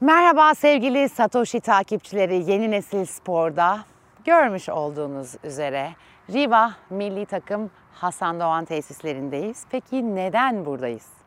[0.00, 3.78] Merhaba sevgili Satoshi takipçileri Yeni Nesil Spor'da
[4.24, 5.90] görmüş olduğunuz üzere
[6.32, 9.64] Riva Milli Takım Hasan Doğan tesislerindeyiz.
[9.70, 11.17] Peki neden buradayız?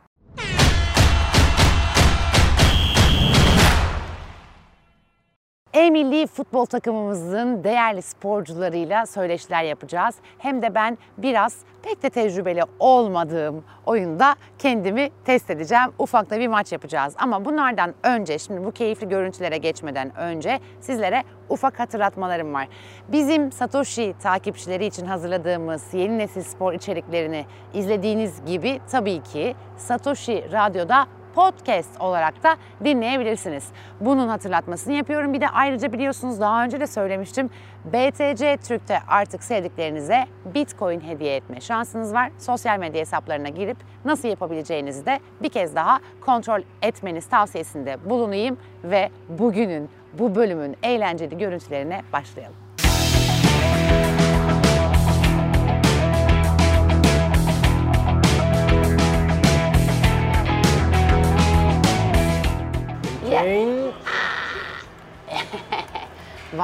[5.74, 10.16] E-milli futbol takımımızın değerli sporcularıyla söyleşiler yapacağız.
[10.38, 15.92] Hem de ben biraz pek de tecrübeli olmadığım oyunda kendimi test edeceğim.
[16.00, 17.14] Ufak da bir maç yapacağız.
[17.18, 22.68] Ama bunlardan önce, şimdi bu keyifli görüntülere geçmeden önce sizlere ufak hatırlatmalarım var.
[23.08, 31.08] Bizim Satoshi takipçileri için hazırladığımız yeni nesil spor içeriklerini izlediğiniz gibi tabii ki Satoshi Radyo'da
[31.36, 33.68] podcast olarak da dinleyebilirsiniz.
[34.00, 35.34] Bunun hatırlatmasını yapıyorum.
[35.34, 37.50] Bir de ayrıca biliyorsunuz daha önce de söylemiştim.
[37.86, 42.32] BTC Türk'te artık sevdiklerinize Bitcoin hediye etme şansınız var.
[42.38, 49.10] Sosyal medya hesaplarına girip nasıl yapabileceğinizi de bir kez daha kontrol etmeniz tavsiyesinde bulunayım ve
[49.30, 52.71] bugünün bu bölümün eğlenceli görüntülerine başlayalım.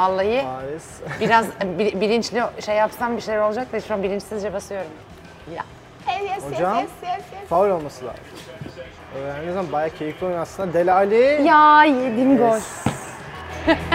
[0.01, 0.85] Vallahi Paris.
[1.19, 1.45] biraz
[1.79, 4.91] bi- bilinçli şey yapsam bir şeyler olacak da şu an bilinçsizce basıyorum.
[5.55, 5.63] Ya.
[6.49, 6.83] Hocam,
[7.49, 8.19] faul olması lazım.
[9.27, 10.73] Yani zaman bayağı keyifli oyun aslında.
[10.73, 11.41] Deli Ali.
[11.45, 12.59] Ya yedim gol.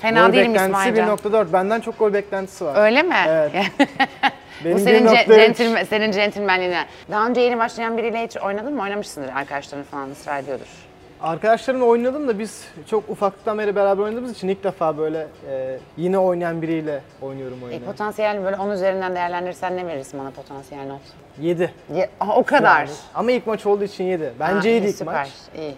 [0.00, 1.08] Fena Gol değilim beklentisi İsmailcan.
[1.16, 1.52] 1.4.
[1.52, 2.84] Benden çok gol beklentisi var.
[2.84, 3.14] Öyle mi?
[3.28, 3.52] Evet.
[4.60, 5.36] Bu Benim senin, ce- 1.3.
[5.36, 6.84] centilmen, senin centilmenliğine.
[7.10, 8.82] Daha önce yeni başlayan biriyle hiç oynadın mı?
[8.82, 9.28] Oynamışsındır.
[9.28, 10.66] Arkadaşların falan ısrar ediyordur.
[11.22, 16.18] Arkadaşlarımla oynadım da biz çok ufaktan beri beraber oynadığımız için ilk defa böyle e, yine
[16.18, 17.84] oynayan biriyle oynuyorum E, oyunu.
[17.84, 21.00] potansiyel böyle 10 üzerinden değerlendirirsen ne verirsin bana potansiyel not?
[21.40, 21.70] 7.
[21.94, 22.88] Ya, aha, o kadar.
[23.14, 24.32] Ama ilk maç olduğu için 7.
[24.40, 25.28] Bence Ha, iyi, ilk süper, maç.
[25.56, 25.74] iyi.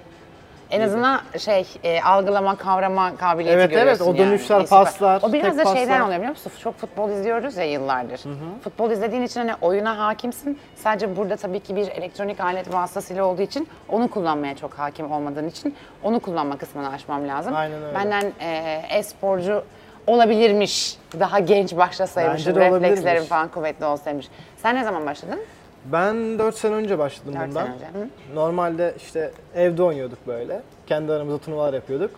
[0.70, 4.68] En azından şey e, algılama, kavrama kabiliyeti Evet, evet, görüyorsun o dönüşler, süper.
[4.84, 6.00] paslar, O biraz tek da şeyden paslar.
[6.00, 6.52] oluyor biliyor musun?
[6.62, 8.20] Çok futbol izliyoruz ya yıllardır.
[8.64, 10.58] Futbol izlediğin için hani oyuna hakimsin.
[10.74, 15.48] Sadece burada tabii ki bir elektronik alet vasıtasıyla olduğu için onu kullanmaya çok hakim olmadığın
[15.48, 17.54] için onu kullanma kısmını aşmam lazım.
[17.56, 17.94] Aynen öyle.
[17.94, 19.64] Benden e, e-sporcu
[20.06, 20.96] olabilirmiş.
[21.20, 22.36] Daha genç başlasaymışım.
[22.38, 23.28] Bence de Reflekslerim olabilirmiş.
[23.28, 24.28] falan kuvvetli olsaymış.
[24.56, 25.40] Sen ne zaman başladın?
[25.84, 27.64] Ben 4 sene önce başladım 4 bundan.
[27.64, 27.86] sene önce.
[27.86, 28.34] Hı?
[28.34, 30.62] Normalde işte evde oynuyorduk böyle.
[30.86, 32.10] Kendi aramızda turnuvalar yapıyorduk.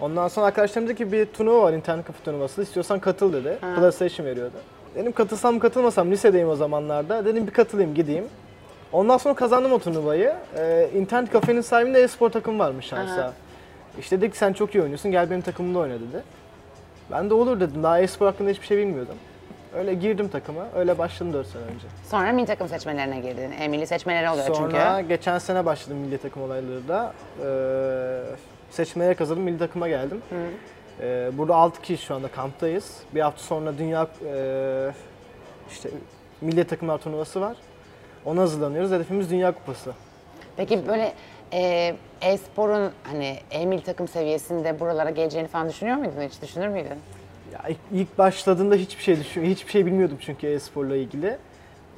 [0.00, 2.62] Ondan sonra arkadaşlarım dedi ki bir turnuva var internet kafe turnuvası.
[2.62, 3.58] İstiyorsan katıl dedi.
[3.76, 4.56] PlayStation veriyordu.
[4.94, 7.24] Dedim katılsam katılmasam lisedeyim o zamanlarda.
[7.24, 8.24] Dedim bir katılayım gideyim.
[8.92, 10.32] Ondan sonra kazandım o turnuvayı.
[10.56, 13.32] Ee, internet kafenin sahibinde e-spor takımı varmış şansa.
[13.98, 16.22] İşte dedi ki sen çok iyi oynuyorsun gel benim takımımda oyna dedi.
[17.10, 17.82] Ben de olur dedim.
[17.82, 19.14] Daha e-spor hakkında hiçbir şey bilmiyordum.
[19.74, 20.66] Öyle girdim takıma.
[20.74, 21.86] Öyle başladım 4 sene önce.
[22.10, 23.52] Sonra milli takım seçmelerine girdin.
[23.60, 25.08] E, milli seçmeleri oluyor Sonra çünkü.
[25.08, 27.12] geçen sene başladım milli takım olayları da.
[27.44, 28.36] Ee,
[28.70, 30.22] seçmelere kazandım, milli takıma geldim.
[31.00, 32.96] Ee, burada 6 kişi şu anda kamptayız.
[33.14, 34.90] Bir hafta sonra dünya e,
[35.70, 35.90] işte
[36.40, 37.56] milli takımlar turnuvası var.
[38.24, 38.90] Ona hazırlanıyoruz.
[38.90, 39.92] Hedefimiz Dünya Kupası.
[40.56, 41.12] Peki böyle
[41.52, 46.20] e, e-sporun hani e-milli takım seviyesinde buralara geleceğini falan düşünüyor muydun?
[46.20, 46.98] Hiç düşünür müydün?
[47.56, 51.38] Ya ilk, ilk başladığımda hiçbir şey düşün, hiçbir şey bilmiyordum çünkü e-sporla ilgili.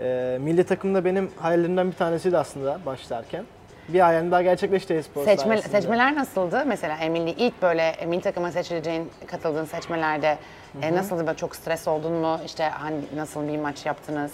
[0.01, 3.45] Ee, milli takımda benim hayallerimden bir tanesiydi aslında başlarken.
[3.89, 5.81] Bir hayalim daha gerçekleşti e-spor Seçme, sayesinde.
[5.81, 6.65] seçmeler nasıldı?
[6.67, 10.39] Mesela e-milli ilk böyle e, milli takıma seçileceğin, katıldığın seçmelerde
[10.83, 11.27] e, nasıldı?
[11.27, 12.41] Böyle çok stres oldun mu?
[12.47, 14.33] İşte hani nasıl bir maç yaptınız?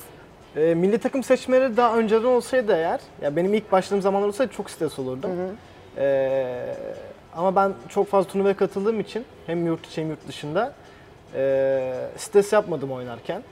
[0.56, 4.70] E, milli takım seçmeleri daha önceden olsaydı eğer, ya benim ilk başladığım zamanlar olsaydı çok
[4.70, 5.30] stres olurdum.
[5.98, 6.74] E,
[7.36, 10.74] ama ben çok fazla turnuvaya katıldığım için hem yurt içi hem yurt dışında
[11.34, 13.42] e, stres yapmadım oynarken.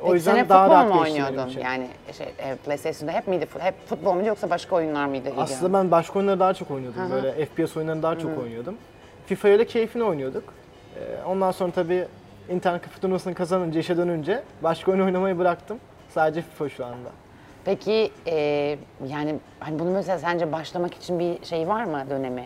[0.00, 1.48] O Peki yüzden sen daha rahat mu oynuyordun?
[1.48, 1.60] için.
[1.60, 1.86] Yani
[2.18, 3.46] şey, e, PlayStation'da hep miydi?
[3.58, 5.30] Hep futbol muydu yoksa başka oyunlar mıydı?
[5.36, 7.10] Aslında ben başka oyunları daha çok oynuyordum.
[7.10, 8.74] Böyle FPS oyunlarını daha çok oynuyordum.
[9.26, 10.44] FIFA ile keyfini oynuyorduk.
[10.96, 12.06] E, ondan sonra tabii
[12.50, 15.78] internet kafe turnuvasını kazanınca, işe dönünce başka oyun oynamayı bıraktım.
[16.08, 17.08] Sadece FIFA şu anda.
[17.64, 18.36] Peki e,
[19.08, 22.44] yani hani bunu mesela sence başlamak için bir şey var mı dönemi?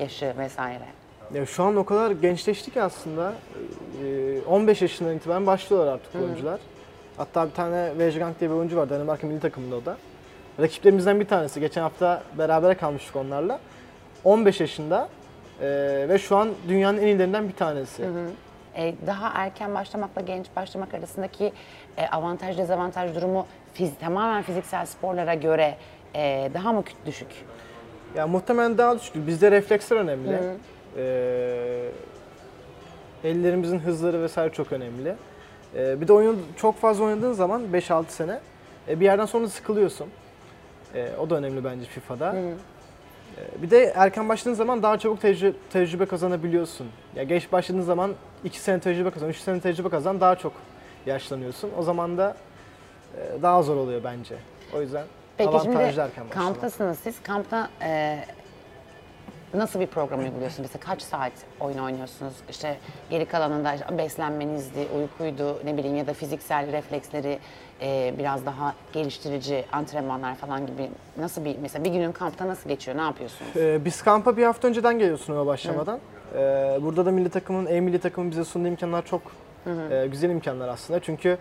[0.00, 0.84] Yaşı vesaire.
[1.34, 3.32] Ya şu an o kadar gençleştik ki aslında.
[4.04, 6.60] Ee, 15 yaşından itibaren başlıyorlar artık oyuncular.
[7.16, 9.96] Hatta bir tane Vejgang diye bir oyuncu var Danimarka milli takımında o da.
[10.60, 11.60] Rakiplerimizden bir tanesi.
[11.60, 13.60] Geçen hafta berabere kalmıştık onlarla.
[14.24, 15.08] 15 yaşında
[15.60, 18.02] ee, ve şu an dünyanın en iyilerinden bir tanesi.
[18.76, 21.52] E, daha erken başlamakla genç başlamak arasındaki
[21.96, 25.76] e, avantaj dezavantaj durumu fiz, tamamen fiziksel sporlara göre
[26.14, 27.28] e, daha mı düşük?
[28.16, 29.26] Ya muhtemelen daha düşük.
[29.26, 30.38] Bizde refleksler önemli.
[30.96, 31.88] Ee,
[33.24, 35.14] Ellerimizin hızları vesaire çok önemli.
[35.76, 38.40] E, bir de oyunu çok fazla oynadığın zaman 5-6 sene
[38.88, 40.08] e, bir yerden sonra sıkılıyorsun.
[40.94, 42.34] E, o da önemli bence FIFA'da.
[42.36, 46.86] E, bir de erken başladığın zaman daha çabuk tecrü- tecrübe kazanabiliyorsun.
[47.16, 48.12] Ya geç başladığın zaman
[48.44, 50.52] 2 sene tecrübe kazan, 3 sene tecrübe kazan daha çok
[51.06, 51.70] yaşlanıyorsun.
[51.78, 52.36] O zaman da
[53.16, 54.34] e, daha zor oluyor bence.
[54.74, 55.04] O yüzden
[55.36, 56.32] Peki avantajlı şimdi erken başlamak.
[56.32, 57.22] kamptasınız siz.
[57.22, 58.18] Kampta e,
[59.54, 60.68] nasıl bir program uyguluyorsunuz?
[60.72, 62.32] Mesela kaç saat oyun oynuyorsunuz?
[62.50, 62.76] İşte
[63.10, 67.38] geri kalanında beslenmenizdi, uykuydu, ne bileyim ya da fiziksel refleksleri
[67.82, 72.96] e, biraz daha geliştirici antrenmanlar falan gibi nasıl bir mesela bir günün kampta nasıl geçiyor?
[72.96, 73.56] Ne yapıyorsunuz?
[73.56, 76.00] Ee, biz kampa bir hafta önceden geliyoruz sınava başlamadan.
[76.34, 79.22] Ee, burada da milli takımın, E milli takımın bize sunduğu imkanlar çok
[79.90, 81.00] e, güzel imkanlar aslında.
[81.00, 81.38] Çünkü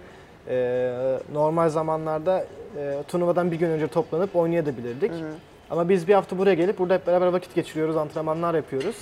[0.49, 2.45] e, normal zamanlarda
[2.77, 5.11] e, turnuvadan bir gün önce toplanıp oynayabilirdik.
[5.69, 8.95] Ama biz bir hafta buraya gelip burada hep beraber vakit geçiriyoruz, antrenmanlar yapıyoruz.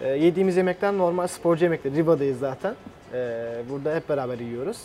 [0.00, 1.96] E, yediğimiz yemekler normal sporcu yemekleri.
[1.96, 2.74] Riva'dayız zaten.
[3.12, 3.18] E,
[3.70, 4.78] burada hep beraber yiyoruz.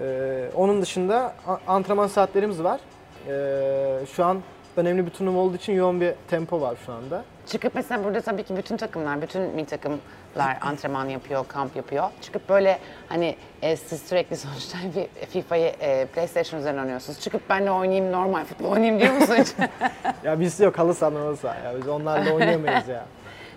[0.00, 1.34] E, onun dışında
[1.66, 2.80] antrenman saatlerimiz var.
[3.28, 4.42] E, şu an
[4.76, 7.24] önemli bir turnuva olduğu için yoğun bir tempo var şu anda.
[7.46, 10.00] Çıkıp mesela burada tabii ki bütün takımlar, bütün milli takımlar
[10.60, 12.04] antrenman yapıyor, kamp yapıyor.
[12.22, 12.78] Çıkıp böyle
[13.08, 17.20] hani e, siz sürekli sonuçta bir FIFA'yı e, PlayStation üzerinden oynuyorsunuz.
[17.20, 19.48] Çıkıp ben de oynayayım, normal futbol oynayayım diyor musun hiç?
[20.24, 23.04] Ya biz yok halı saha halı saha ya biz onlarla oynayamayız ya.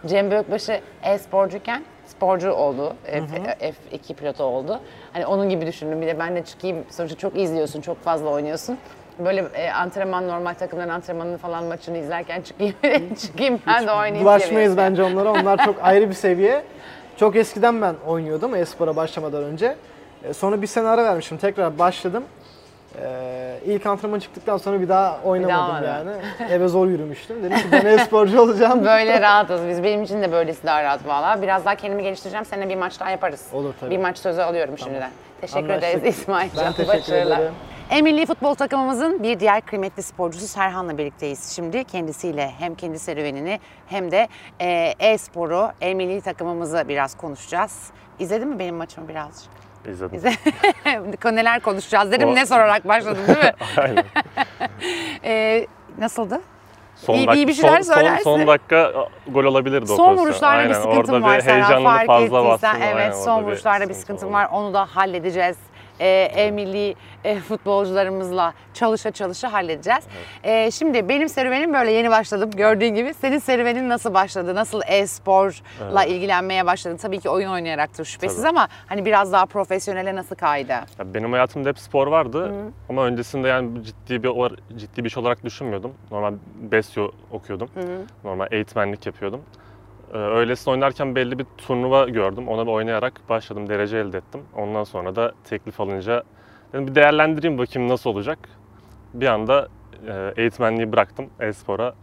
[0.05, 4.79] Cem Büyükbaşı e-sporcuyken sporcu oldu, F- F2 pilotu oldu.
[5.13, 6.01] Hani onun gibi düşündüm.
[6.01, 8.77] Bir de ben de çıkayım, sonuçta çok izliyorsun, çok fazla oynuyorsun.
[9.25, 12.75] Böyle e, antrenman, normal takımların antrenmanını falan maçını izlerken çıkayım,
[13.21, 14.23] çıkayım ben de oynayayım.
[14.23, 15.31] Bulaşmayız bence onlara.
[15.31, 16.63] Onlar çok ayrı bir seviye.
[17.17, 19.75] Çok eskiden ben oynuyordum e-spora başlamadan önce.
[20.23, 21.37] E, Sonra bir sene ara vermişim.
[21.37, 22.23] Tekrar başladım.
[23.01, 25.85] E, ilk antrenman çıktıktan sonra bir daha oynamadım olmadı.
[25.85, 26.51] yani.
[26.51, 27.43] Eve zor yürümüştüm.
[27.43, 28.85] Dedim ki ben e-sporcu olacağım.
[28.85, 29.83] Böyle rahatız biz.
[29.83, 31.41] Benim için de böylesi daha rahat valla.
[31.41, 32.45] Biraz daha kendimi geliştireceğim.
[32.45, 33.47] Seninle bir maç daha yaparız.
[33.53, 33.89] Olur tabii.
[33.91, 35.09] Bir maç sözü alıyorum şimdiden.
[35.41, 35.83] Teşekkür Anlaştık.
[35.95, 36.49] ederiz İsmail.
[36.57, 37.51] Ben teşekkür ederim.
[37.89, 41.51] E milli futbol takımımızın bir diğer kıymetli sporcusu Serhan'la birlikteyiz.
[41.55, 44.27] Şimdi kendisiyle hem kendi serüvenini hem de
[44.61, 47.87] e, e-sporu, e milli takımımızı biraz konuşacağız.
[48.19, 49.49] İzledin mi benim maçımı birazcık?
[49.87, 50.15] İzledim.
[50.17, 53.53] İzle- Neler konuşacağız dedim O- ne sorarak başladım değil mi?
[53.77, 54.03] Aynen.
[55.23, 56.41] E, nasıldı?
[56.95, 58.23] Son İyi- iyi bir şeyler son, son, söylersin.
[58.23, 61.83] son dakika a, gol olabilirdi o Son vuruşlarda bir sıkıntım orada var bir Serhan heyecanlı
[61.85, 62.69] fark fazla bastım.
[62.83, 64.47] Evet Aynen, son orada vuruşlarda bir sıkıntı sıkıntım var.
[64.51, 65.57] Onu da halledeceğiz.
[65.99, 70.03] Ee, e, e, futbolcularımızla çalışa çalışa halledeceğiz.
[70.43, 73.13] Ee, şimdi benim serüvenim böyle yeni başladım gördüğün gibi.
[73.13, 74.55] Senin serüvenin nasıl başladı?
[74.55, 76.97] Nasıl e-sporla ilgilenmeye başladın?
[76.97, 78.49] Tabii ki oyun oynayacaktır şüphesiz Tabii.
[78.49, 80.71] ama hani biraz daha profesyonele nasıl kaydı?
[80.71, 82.53] Ya benim hayatımda hep spor vardı
[82.89, 84.29] ama öncesinde yani ciddi bir
[84.77, 85.93] ciddi bir iş olarak düşünmüyordum.
[86.11, 86.33] Normal
[86.71, 87.69] BESYO okuyordum.
[88.23, 89.41] Normal eğitmenlik yapıyordum.
[90.13, 92.47] Ee, öylesine oynarken belli bir turnuva gördüm.
[92.47, 94.41] Ona da oynayarak başladım, derece elde ettim.
[94.55, 96.23] Ondan sonra da teklif alınca
[96.73, 98.39] dedim bir değerlendireyim bakayım nasıl olacak.
[99.13, 99.67] Bir anda
[100.07, 101.93] e, eğitmenliği bıraktım, e-spora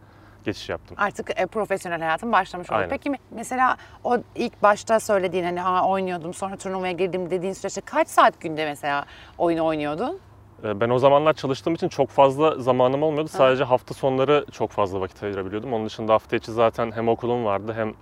[0.44, 0.96] geçiş yaptım.
[1.00, 2.78] Artık e, profesyonel hayatın başlamış oldu.
[2.78, 2.88] Aynen.
[2.90, 8.08] Peki mesela o ilk başta söylediğin hani ha, oynuyordum sonra turnuvaya girdim dediğin süreçte kaç
[8.08, 9.04] saat günde mesela
[9.38, 10.18] oyun oynuyordun?
[10.64, 13.28] Ee, Ben o zamanlar çalıştığım için çok fazla zamanım olmuyordu.
[13.28, 15.72] Sadece hafta sonları çok fazla vakit ayırabiliyordum.
[15.72, 17.94] Onun dışında hafta içi zaten hem okulum vardı hem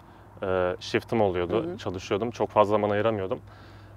[0.49, 1.77] e, shiftim oluyordu.
[1.79, 2.31] Çalışıyordum.
[2.31, 3.41] Çok fazla zaman ayıramıyordum.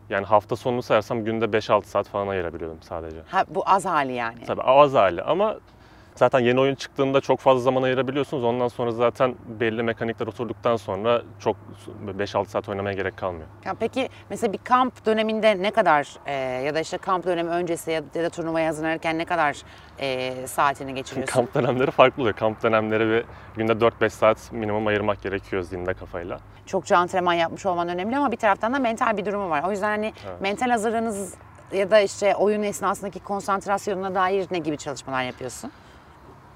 [0.10, 3.18] Yani hafta sonunu sayarsam günde 5-6 saat falan ayırabiliyordum sadece.
[3.28, 4.46] Ha, bu az hali yani.
[4.48, 5.56] Tabii az hali ama
[6.18, 8.44] zaten yeni oyun çıktığında çok fazla zaman ayırabiliyorsunuz.
[8.44, 11.56] Ondan sonra zaten belli mekanikler oturduktan sonra çok
[12.20, 13.48] 5-6 saat oynamaya gerek kalmıyor.
[13.66, 16.34] Ya peki mesela bir kamp döneminde ne kadar e,
[16.66, 19.58] ya da işte kamp dönemi öncesi ya da, ya da turnuvaya hazırlanırken ne kadar
[20.00, 21.34] e, saatini geçiriyorsun?
[21.34, 22.36] Kamp dönemleri farklı oluyor.
[22.36, 23.24] Kamp dönemleri bir
[23.56, 26.40] günde 4-5 saat minimum ayırmak gerekiyor zinde kafayla.
[26.66, 29.64] Çokça antrenman yapmış olman önemli ama bir taraftan da mental bir durumu var.
[29.68, 31.36] O yüzden hani mental hazırlığınız
[31.72, 35.72] ya da işte oyun esnasındaki konsantrasyonuna dair ne gibi çalışmalar yapıyorsun?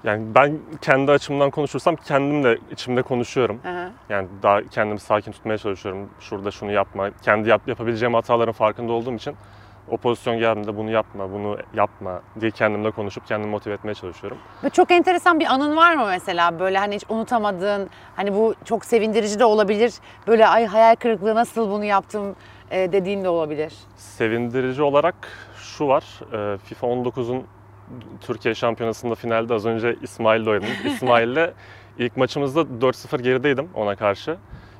[0.04, 3.60] Yani ben kendi açımdan konuşursam kendim de içimde konuşuyorum.
[3.62, 3.90] Hı.
[4.08, 6.10] Yani daha kendimi sakin tutmaya çalışıyorum.
[6.20, 7.10] Şurada şunu yapma.
[7.22, 9.36] Kendi yap, yapabileceğim hataların farkında olduğum için
[9.90, 14.38] o pozisyon geldiğinde bunu yapma, bunu yapma diye kendimle konuşup kendimi motive etmeye çalışıyorum.
[14.64, 18.84] Ve çok enteresan bir anın var mı mesela böyle hani hiç unutamadığın hani bu çok
[18.84, 19.94] sevindirici de olabilir.
[20.26, 22.36] Böyle ay hayal kırıklığı nasıl bunu yaptım
[22.70, 23.74] e, dediğin de olabilir.
[23.96, 25.14] Sevindirici olarak
[25.56, 26.04] şu var.
[26.54, 27.44] e, FIFA 19'un
[28.20, 30.68] Türkiye Şampiyonası'nda finalde az önce İsmail'le oynadım.
[30.86, 31.50] İsmail'le
[31.98, 34.36] ilk maçımızda 4-0 gerideydim ona karşı.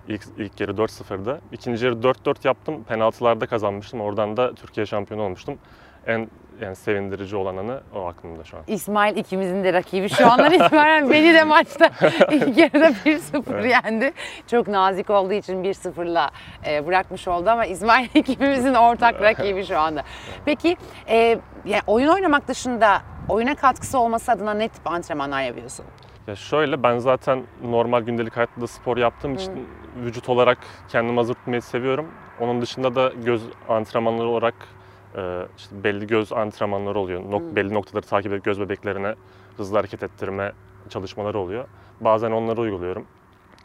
[0.08, 1.40] İlk, ilk yarı 4-0'da.
[1.52, 2.84] İkinci yarı 4-4 yaptım.
[2.84, 4.00] Penaltılarda kazanmıştım.
[4.00, 5.58] Oradan da Türkiye şampiyonu olmuştum.
[6.06, 6.28] En
[6.60, 8.62] yani sevindirici olanı o aklımda şu an.
[8.66, 11.90] İsmail ikimizin de rakibi şu andan itibaren beni de maçta
[12.30, 14.12] ilk yarıda 1-0 yendi.
[14.46, 16.30] Çok nazik olduğu için 1-0'la
[16.66, 20.02] e, bırakmış oldu ama İsmail ikimizin ortak rakibi şu anda.
[20.44, 20.76] Peki
[21.08, 25.84] e, yani oyun oynamak dışında oyuna katkısı olması adına ne tip antrenmanlar yapıyorsun?
[26.26, 31.34] Ya şöyle ben zaten normal gündelik hayatta da spor yaptığım için vücut olarak kendimi hazır
[31.34, 32.06] tutmayı seviyorum.
[32.40, 34.54] Onun dışında da göz antrenmanları olarak
[35.16, 37.20] e, işte belli göz antrenmanları oluyor.
[37.22, 39.14] Nok- Belli noktaları takip edip göz bebeklerine
[39.56, 40.52] hızlı hareket ettirme
[40.88, 41.64] çalışmaları oluyor.
[42.00, 43.04] Bazen onları uyguluyorum.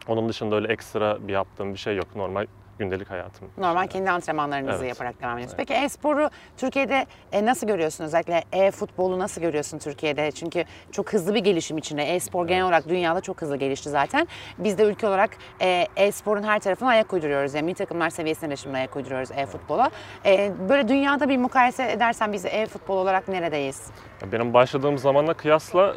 [0.08, 2.16] Onun dışında öyle ekstra bir yaptığım bir şey yok.
[2.16, 2.46] Normal
[2.78, 3.48] gündelik hayatım.
[3.58, 4.88] Normal kendi antrenmanlarınızı Evet.
[4.88, 5.56] yaparak devam ediyorsunuz.
[5.56, 8.04] Peki e-sporu Türkiye'de e, nasıl görüyorsun?
[8.04, 10.30] Özellikle e-futbolu nasıl görüyorsun Türkiye'de?
[10.30, 12.02] Çünkü çok hızlı bir gelişim içinde.
[12.02, 14.28] E-spor genel olarak dünyada çok hızlı gelişti zaten.
[14.58, 15.30] Biz de ülke olarak
[15.60, 17.54] e, e-sporun her tarafına ayak uyduruyoruz.
[17.54, 19.90] Yani milli takımlar seviyesinde de şimdi ayak uyduruyoruz e-futbola.
[20.26, 23.86] E, böyle dünyada bir mukayese edersen biz e-futbol olarak neredeyiz?
[24.32, 25.94] Benim başladığım zamanla kıyasla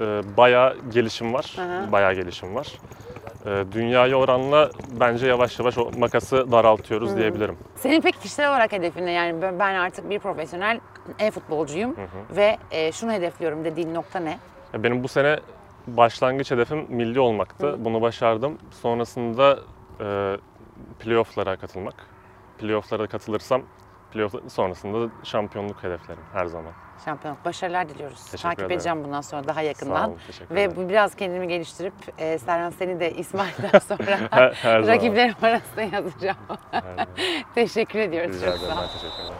[0.00, 0.02] e,
[0.36, 1.56] bayağı gelişim var.
[1.58, 1.92] Aha.
[1.92, 2.72] Bayağı gelişim var.
[3.46, 4.70] E, dünyaya oranla
[5.00, 7.56] bence yavaş yavaş o makası daraltıyoruz diyebilirim.
[7.76, 9.12] Senin peki kişisel olarak hedefin ne?
[9.12, 10.80] Yani ben- artık bir profesyonel
[11.18, 11.96] e-futbolcuyum
[12.30, 14.38] ve e, şunu hedefliyorum dediğin nokta ne?
[14.74, 15.38] Benim bu sene
[15.86, 17.76] başlangıç hedefim milli olmaktı.
[17.84, 18.58] Bunu başardım.
[18.70, 19.58] Sonrasında
[20.00, 20.36] e,
[20.98, 21.94] playoff'lara katılmak.
[22.58, 23.62] Playoff'lara katılırsam
[24.12, 26.72] playoff sonrasında da şampiyonluk hedeflerim her zaman.
[27.04, 27.44] Şampiyonluk.
[27.44, 28.24] Başarılar diliyoruz.
[28.24, 28.72] Teşekkür Takip ederim.
[28.72, 30.08] edeceğim bundan sonra daha Sağ yakından.
[30.10, 30.88] olun, teşekkür Ve ederim.
[30.88, 34.94] biraz kendimi geliştirip e, Serhan seni de İsmail'den sonra Her, her zaman.
[34.96, 36.36] rakiplerim arasında yazacağım.
[37.54, 38.36] Teşekkür ediyoruz.
[38.36, 38.74] Rica Çok ederim.
[38.74, 38.80] sağ.
[38.82, 39.34] Ben teşekkür ederim.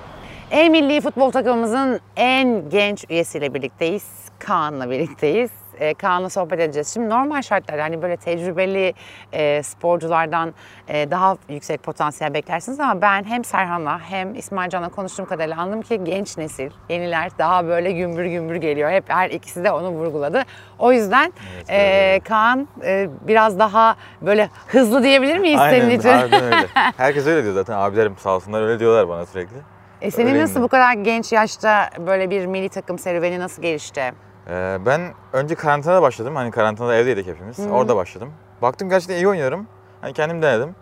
[0.51, 4.24] E milli futbol takımımızın en genç üyesiyle birlikteyiz.
[4.39, 5.51] Kaan'la birlikteyiz.
[5.81, 6.95] E, Kaan'la sohbet edeceğiz.
[6.95, 8.95] Şimdi normal şartlarda hani böyle tecrübeli
[9.33, 10.55] e, sporculardan
[10.89, 15.83] e, daha yüksek potansiyel beklersiniz ama ben hem Serhan'la hem İsmail Can'la konuştuğum kadarıyla anladım
[15.83, 18.91] ki genç nesil, yeniler daha böyle gümbür gümbür geliyor.
[18.91, 20.43] Hep her ikisi de onu vurguladı.
[20.79, 21.33] O yüzden
[21.69, 26.09] e, Kaan e, biraz daha böyle hızlı diyebilir miyiz senin Aynen, için?
[26.09, 26.67] harbiden öyle.
[26.97, 27.75] Herkes öyle diyor zaten.
[27.75, 29.74] Abilerim sağ olsunlar öyle diyorlar bana sürekli.
[30.05, 34.01] E senin Öyleyim nasıl bu kadar genç yaşta böyle bir milli takım serüveni nasıl gelişti?
[34.49, 35.01] Ee, ben
[35.33, 36.37] önce karantinada başladım.
[36.37, 37.61] Hani karantinada evdeydik hepimiz.
[37.71, 38.33] Orada başladım.
[38.63, 39.67] Baktım gerçekten iyi oynuyorum.
[40.01, 40.77] Hani kendim denedim.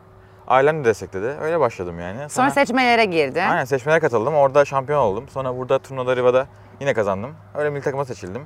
[0.48, 1.36] Ailem de destekledi.
[1.40, 2.28] Öyle başladım yani.
[2.28, 3.42] Sonra seçmelere girdi.
[3.42, 4.34] Aynen seçmelere katıldım.
[4.34, 5.24] Orada şampiyon oldum.
[5.28, 6.46] Sonra burada turnuvada Riva'da
[6.80, 7.34] yine kazandım.
[7.54, 8.42] Öyle milli takıma seçildim.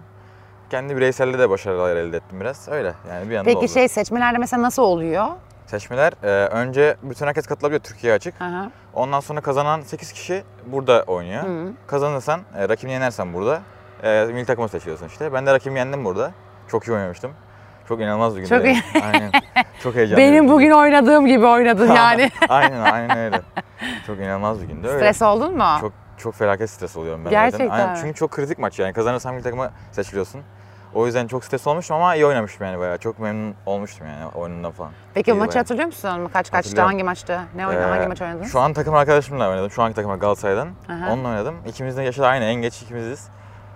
[0.71, 2.69] Kendi bireyselde de başarılar elde ettim biraz.
[2.69, 3.69] Öyle yani bir yandan Peki oldu.
[3.69, 5.27] şey seçmelerde mesela nasıl oluyor?
[5.67, 8.43] Seçmeler e, önce bütün herkes katılabiliyor Türkiye açık.
[8.43, 8.71] Aha.
[8.95, 11.43] Ondan sonra kazanan 8 kişi burada oynuyor.
[11.43, 11.73] Hı.
[11.87, 13.61] Kazanırsan, e, rakibini yenersen burada
[14.03, 15.33] e, milli takıma seçiliyorsun işte.
[15.33, 16.33] Ben de rakibimi yendim burada.
[16.69, 17.33] Çok iyi oynamıştım.
[17.89, 18.49] Çok inanılmaz bir gündü.
[18.49, 18.83] Çok iyi.
[19.13, 19.31] Aynen.
[19.83, 20.33] Çok heyecanlıyım.
[20.33, 22.31] Benim bugün oynadığım gibi oynadın yani.
[22.49, 23.41] aynen aynen öyle.
[24.07, 24.89] Çok inanılmaz bir gündü.
[24.89, 24.99] Öyle.
[24.99, 25.77] Stres oldun mu?
[25.81, 27.89] Çok çok felaket stres oluyorum ben Gerçekten zaten.
[27.89, 28.93] Aynen, çünkü çok kritik maç yani.
[28.93, 30.41] Kazanırsan milli takıma seçiliyorsun.
[30.97, 32.99] O yüzden çok stres olmuştum ama iyi oynamıştım yani bayağı.
[32.99, 34.91] Çok memnun olmuştum yani oyunundan falan.
[35.15, 35.61] Peki İyiydi maçı bayağı.
[35.63, 36.09] hatırlıyor musun?
[36.33, 36.57] Kaç kaçtı?
[36.57, 36.91] Hatırlıyorum.
[36.93, 37.41] Hangi maçtı?
[37.57, 37.89] Ne oynadın?
[37.89, 38.45] Ee, hangi maç oynadın?
[38.45, 39.71] Şu an takım arkadaşımla oynadım.
[39.71, 40.69] Şu anki takım Galatasaray'dan.
[40.89, 41.13] Aha.
[41.13, 41.55] Onunla oynadım.
[41.67, 42.45] İkimizin de yaşı da aynı.
[42.45, 43.29] En geç ikimiziz.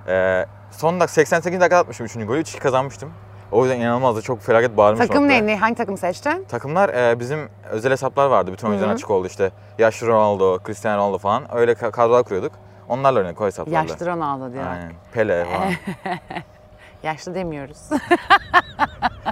[0.08, 2.14] Ee, son dakika 88 dakika atmışım 3.
[2.14, 2.38] golü.
[2.38, 3.12] 3 kazanmıştım.
[3.52, 4.22] O yüzden inanılmazdı.
[4.22, 5.08] Çok felaket bağırmıştım.
[5.08, 5.44] Takım hatta.
[5.44, 5.56] neydi?
[5.60, 6.44] Hangi takım seçtin?
[6.44, 8.52] Takımlar e, bizim özel hesaplar vardı.
[8.52, 9.50] Bütün oyuncuların açık oldu işte.
[9.78, 11.56] Yaşlı Ronaldo, Cristiano Ronaldo falan.
[11.56, 12.52] Öyle ka- kadrolar kuruyorduk.
[12.88, 13.78] Onlarla oynadık o hesaplarla.
[13.92, 14.64] Yaşlı Ronaldo diyor.
[14.66, 14.92] Aynen.
[15.12, 15.72] Pele falan.
[17.02, 17.78] Yaşlı demiyoruz.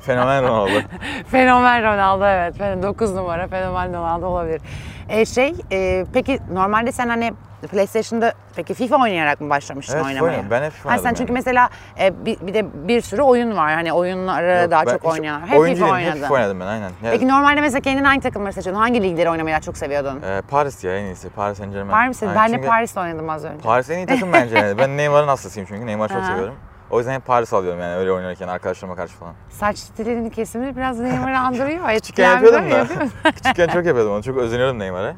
[0.03, 0.81] Fenomen Ronaldo.
[1.31, 2.55] Fenomen Ronaldo evet.
[2.83, 4.61] 9 numara fenomen Ronaldo olabilir.
[5.09, 7.33] E, şey e, peki normalde sen hani
[7.71, 10.33] PlayStation'da peki FIFA oynayarak mı başlamıştın Evet, oynamaya?
[10.33, 10.51] oynadım.
[10.51, 11.39] Ben hep FIFA Ha, sen oynadım çünkü yani.
[11.39, 11.69] mesela
[12.01, 13.73] e, bir, bir de bir sürü oyun var.
[13.75, 15.41] Hani oyunları Yok, daha çok hiç oynayan.
[15.41, 16.11] Hep FIFA değilim, oynadın.
[16.17, 16.89] Hep FIFA oynadım ben aynen.
[16.89, 18.81] Ya, Peki normalde mesela kendin hangi takımları seçiyordun?
[18.81, 20.23] Hangi ligleri oynamayı daha çok seviyordun?
[20.23, 21.31] e, Paris ya en iyisi.
[21.31, 21.91] Paris Saint Germain.
[21.93, 23.63] Paris, ben de Paris'te oynadım az önce.
[23.63, 24.59] Paris en iyi takım bence.
[24.59, 24.79] yani.
[24.79, 25.87] Ben Neymar'ın hastasıyım çünkü.
[25.87, 26.55] Neymar'ı çok seviyorum.
[26.90, 29.35] O yüzden hep Paris alıyorum yani öyle oynarken arkadaşlarıma karşı falan.
[29.50, 31.88] Saç stilinin kesimi biraz Neymar'ı andırıyor.
[31.95, 32.87] Küçükken yapıyordum da.
[33.33, 34.23] Küçükken çok yapıyordum onu.
[34.23, 35.14] Çok özeniyorum Neymar'a.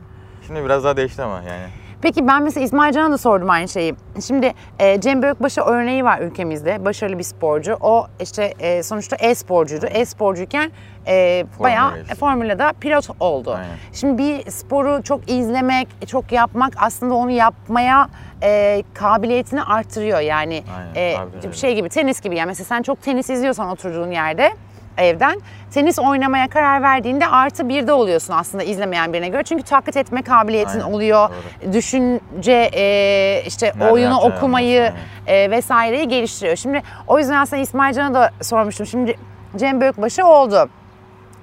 [0.47, 1.67] Şimdi biraz daha değişti ama yani.
[2.03, 3.95] Peki ben mesela İsmail Can'a da sordum aynı şeyi.
[4.27, 6.85] Şimdi e, Cem Bökbaşı örneği var ülkemizde.
[6.85, 7.77] Başarılı bir sporcu.
[7.81, 9.87] O işte e, sonuçta e-sporcuydu.
[9.87, 10.71] E-sporcuyken
[11.07, 12.15] e, bayağı geçti.
[12.15, 13.55] Formula'da pilot oldu.
[13.55, 13.69] Aynen.
[13.93, 18.09] Şimdi bir sporu çok izlemek, çok yapmak aslında onu yapmaya
[18.43, 20.21] e, kabiliyetini artırıyor.
[20.21, 20.63] Yani
[20.97, 24.51] Aynen, e, şey gibi tenis gibi yani mesela sen çok tenis izliyorsan oturduğun yerde
[24.99, 29.43] evden tenis oynamaya karar verdiğinde artı birde oluyorsun aslında izlemeyen birine göre.
[29.43, 31.29] Çünkü taklit etme kabiliyetin Aynen, oluyor.
[31.63, 31.73] doğru.
[31.73, 34.93] Düşünce e, işte Nerede oyunu okumayı
[35.27, 36.57] e, vesaireyi geliştiriyor.
[36.57, 38.87] Şimdi o yüzden aslında İsmail Can'a da sormuştum.
[38.87, 39.15] Şimdi
[39.57, 40.69] Cem Bökbaşı oldu.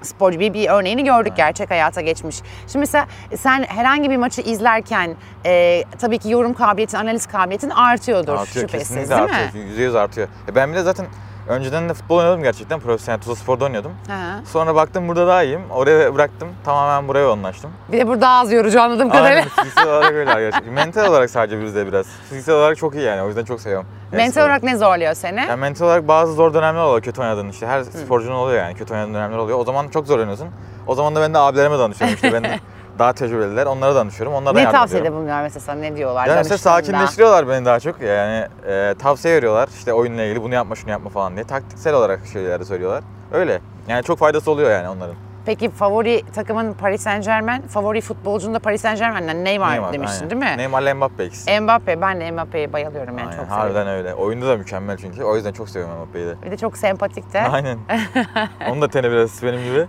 [0.02, 2.36] sporcu bir, bir örneğini gördük gerçek hayata geçmiş.
[2.68, 8.34] Şimdi mesela sen herhangi bir maçı izlerken e, tabii ki yorum kabiliyetin, analiz kabiliyetin artıyordur
[8.34, 9.54] Artıyor şüphesiz değil artıyor.
[9.54, 9.60] mi?
[9.70, 10.28] Yüzde yüz artıyor.
[10.52, 11.06] E ben bile zaten
[11.48, 12.80] önceden de futbol oynadım gerçekten.
[12.80, 13.92] Profesyonel Tuzla Spor'da oynuyordum.
[14.08, 14.46] Hı.
[14.48, 15.62] Sonra baktım burada daha iyiyim.
[15.72, 16.48] Oraya bıraktım.
[16.66, 17.72] Tamamen buraya yoğunlaştım.
[17.92, 19.38] Bir de burada az yorucu anladığım kadarıyla.
[19.38, 20.74] Aynen fiziksel olarak öyle gerçekten.
[20.74, 22.06] Mental olarak sadece bizde biraz.
[22.30, 23.22] Fiziksel olarak çok iyi yani.
[23.22, 23.88] O yüzden çok seviyorum.
[24.12, 25.40] Mental olarak ne zorluyor seni?
[25.40, 27.68] Yani mental olarak bazı zor dönemler oluyor kötü oynadığın işte.
[27.68, 29.60] Her sporcunun oluyor yani kötü oynadığın dönemler oluyor.
[29.60, 30.48] O zaman çok zorlanıyorsun.
[30.88, 32.34] O zaman da ben de abilerime danışıyorum işte.
[32.34, 32.60] ben de
[33.00, 33.66] daha tecrübeliler.
[33.66, 34.34] Onlara danışıyorum.
[34.34, 35.18] Onlara ne yardım tavsiyede ediyorum.
[35.18, 36.28] bulunuyorlar mesela sana ne diyorlar?
[36.28, 38.02] Yani mesela sakinleştiriyorlar beni daha çok.
[38.02, 39.70] Yani e, tavsiye veriyorlar.
[39.78, 41.46] İşte oyunla ilgili bunu yapma şunu yapma falan diye.
[41.46, 43.04] Taktiksel olarak şeyler de söylüyorlar.
[43.32, 43.62] Öyle.
[43.88, 45.16] Yani çok faydası oluyor yani onların.
[45.46, 50.30] Peki favori takımın Paris Saint Germain, favori futbolcun da Paris Saint Germain'den Neymar, demiştin aynen.
[50.30, 50.58] değil mi?
[50.58, 51.60] Neymar'la Mbappe ikisi.
[51.60, 54.06] Mbappe, ben de Mbappe'ye bayılıyorum yani Aynen, çok harbiden seviyorum.
[54.06, 54.14] öyle.
[54.14, 55.24] Oyunda da mükemmel çünkü.
[55.24, 56.36] O yüzden çok seviyorum Mbappe'yi de.
[56.46, 57.42] Bir de çok sempatik de.
[57.42, 57.78] Aynen.
[58.70, 59.88] Onun da teni biraz benim gibi.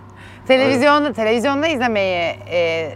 [0.49, 2.89] Televizyonda, televizyonda izlemeyi e,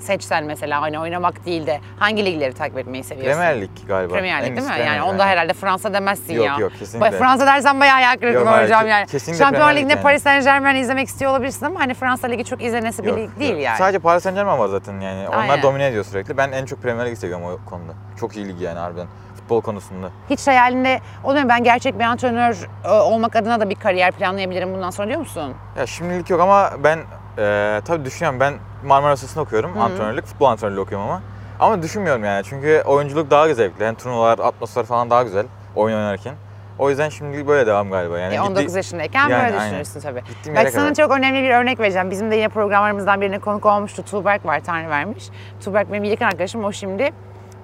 [0.00, 3.40] seçsen mesela hani oynamak değil de hangi ligleri takip etmeyi seviyorsun?
[3.40, 4.14] Premier Lig galiba.
[4.14, 4.72] Premier Lig En değil mi?
[4.74, 5.32] üst Yani Lig, onda aynen.
[5.32, 6.56] herhalde Fransa demezsin Yok, ya.
[6.58, 7.16] yok, kesinlikle.
[7.16, 9.06] Ba- Fransa dersen bayağı kırıklığına Yok, hayır, uğrayacağım ke- yani.
[9.06, 10.02] kesinlikle Lig Ligi'nde yani.
[10.02, 13.30] Paris Saint Germain izlemek istiyor olabilirsin ama hani Fransa Ligi çok izlenesi bir Yok, lig
[13.40, 13.62] değil yok.
[13.62, 13.78] yani.
[13.78, 15.28] Sadece Paris Saint Germain var zaten yani.
[15.28, 15.62] Onlar Aynen.
[15.62, 16.36] domine ediyor sürekli.
[16.36, 17.92] Ben en çok Premier Lig'i seviyorum o konuda.
[18.20, 19.06] Çok iyi lig yani harbiden.
[19.46, 20.10] Futbol konusunda.
[20.30, 24.90] Hiç hayalinde mu ben gerçek bir antrenör e, olmak adına da bir kariyer planlayabilirim bundan
[24.90, 25.54] sonra diyor musun?
[25.78, 26.98] Ya şimdilik yok ama ben
[27.38, 28.40] e, tabii düşünüyorum.
[28.40, 29.80] Ben Marmara Üniversitesi'nde okuyorum.
[29.80, 31.22] Antrenörlük, futbol antrenörlüğü okuyorum ama.
[31.60, 32.44] Ama düşünmüyorum yani.
[32.44, 33.84] Çünkü oyunculuk daha zevkli.
[33.84, 36.34] Yani turnuvalar, atmosfer falan daha güzel oyun oynarken.
[36.78, 38.18] O yüzden şimdilik böyle devam galiba.
[38.18, 39.80] Yani E, 19 gitti- yaşındayken Yani böyle aynen.
[39.80, 40.22] düşünürsün tabii.
[40.28, 40.94] Gittiğim Bak sana kadar.
[40.94, 42.10] çok önemli bir örnek vereceğim.
[42.10, 44.02] Bizim de yine programlarımızdan birine konuk olmuştu.
[44.02, 45.24] Tuğberk var, Tanrı vermiş.
[45.64, 46.64] Tuğberk benim yakın arkadaşım.
[46.64, 47.10] O şimdi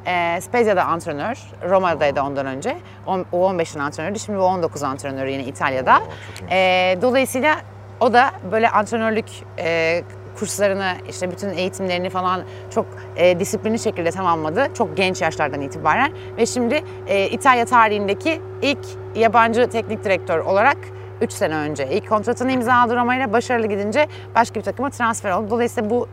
[0.07, 1.39] e, Spezia'da antrenör.
[1.71, 2.77] Roma'daydı ondan önce.
[3.07, 4.19] On- U15'in antrenörü.
[4.19, 5.97] Şimdi U19 antrenörü yine İtalya'da.
[5.99, 6.47] Oo.
[6.51, 7.57] E, dolayısıyla
[8.01, 9.27] o da böyle antrenörlük
[9.59, 10.03] e,
[10.39, 12.41] kurslarını, işte bütün eğitimlerini falan
[12.71, 14.69] çok e, disiplinli şekilde tamamladı.
[14.75, 16.13] Çok genç yaşlardan itibaren.
[16.37, 18.79] Ve şimdi e, İtalya tarihindeki ilk
[19.15, 20.77] yabancı teknik direktör olarak
[21.21, 25.51] 3 sene önce ilk kontratını imzaladı Roma ile başarılı gidince başka bir takıma transfer oldu.
[25.51, 26.09] Dolayısıyla bu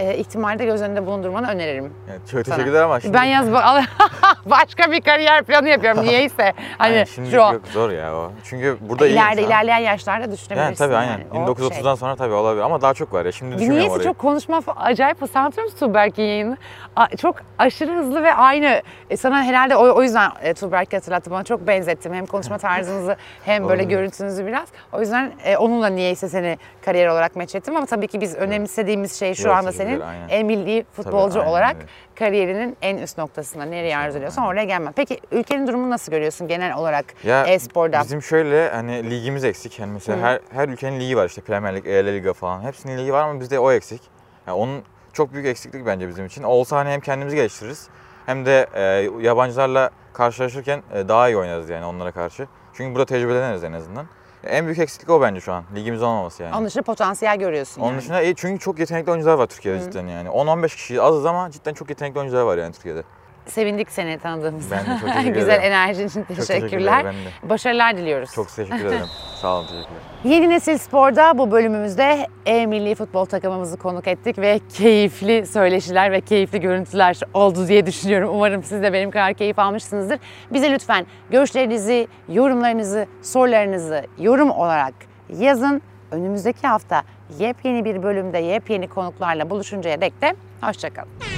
[0.00, 1.92] e, ihtimali de göz önünde bulundurmanı öneririm.
[2.08, 2.56] Yani çok sana.
[2.56, 3.14] teşekkürler ama şimdi...
[3.14, 3.52] Ben yaz
[4.46, 6.52] başka bir kariyer planı yapıyorum niyeyse.
[6.78, 8.32] Hani Yani şimdilik şu yok zor ya o.
[8.44, 9.50] Çünkü burada iyi ileride insan.
[9.52, 10.62] ilerleyen yaşlarda düşünebilirsin.
[10.62, 11.10] Yani tabii aynen.
[11.10, 11.50] yani.
[11.50, 11.96] O 1930'dan şey.
[11.96, 13.32] sonra tabii olabilir ama daha çok var ya.
[13.32, 14.08] Şimdi düşünmüyorum Niyeyse orayı.
[14.08, 16.56] çok konuşma acayip sanatör musun Tuğberk'in yayını?
[17.18, 18.82] Çok aşırı hızlı ve aynı.
[19.10, 21.30] E, sana herhalde o, o yüzden e, Tuğberk'i hatırlattı.
[21.30, 22.14] Bana çok benzettim.
[22.14, 24.68] Hem konuşma tarzınızı hem böyle görüntünüzü biraz.
[24.92, 27.76] O yüzden e, onunla niyeyse seni kariyer olarak meç ettim.
[27.76, 30.28] Ama tabii ki biz önemsediğimiz şey şu Yok, anda senin aynen.
[30.28, 31.86] en milli futbolcu aynen olarak öyle.
[32.14, 34.92] kariyerinin en üst noktasında nereye arzu ediyorsan oraya gelmem.
[34.96, 38.00] Peki ülkenin durumunu nasıl görüyorsun genel olarak Ya e-sporda?
[38.00, 39.78] bizim şöyle hani ligimiz eksik.
[39.78, 42.62] Yani mesela her her ülkenin ligi var işte Premier Lig, EL Liga falan.
[42.62, 44.02] Hepsinin ligi var ama bizde o eksik.
[44.46, 46.42] Yani onun çok büyük eksiklik bence bizim için.
[46.42, 47.88] Olsa hani hem kendimizi geliştiririz
[48.26, 48.82] hem de e,
[49.26, 52.46] yabancılarla karşılaşırken e, daha iyi oynarız yani onlara karşı.
[52.74, 54.06] Çünkü burada tecrübeleniriz en azından.
[54.44, 55.64] En büyük eksiklik o bence şu an.
[55.74, 56.56] Ligimiz olmaması yani.
[56.56, 58.00] Onun dışında potansiyel görüyorsun Onun yani.
[58.00, 60.28] dışında iyi çünkü çok yetenekli oyuncular var Türkiye'de cidden yani.
[60.28, 63.02] 10-15 kişi azız ama cidden çok yetenekli oyuncular var yani Türkiye'de.
[63.50, 64.76] Sevindik seni tanıdığımıza.
[64.76, 65.72] Ben de çok teşekkür Güzel ederim.
[65.72, 67.04] enerjin için Çok teşekkürler.
[67.04, 67.50] ben de.
[67.50, 68.30] Başarılar diliyoruz.
[68.34, 69.06] Çok teşekkür ederim.
[69.40, 70.00] Sağ olun teşekkürler.
[70.24, 76.20] Yeni Nesil Spor'da bu bölümümüzde E milli futbol takımımızı konuk ettik ve keyifli söyleşiler ve
[76.20, 78.30] keyifli görüntüler oldu diye düşünüyorum.
[78.34, 80.18] Umarım siz de benim kadar keyif almışsınızdır.
[80.52, 84.94] Bize lütfen görüşlerinizi, yorumlarınızı, sorularınızı yorum olarak
[85.38, 85.82] yazın.
[86.10, 87.02] Önümüzdeki hafta
[87.38, 91.29] yepyeni bir bölümde yepyeni konuklarla buluşuncaya dek de hoşçakalın.